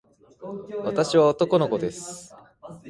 [0.83, 2.35] 私は男の子です。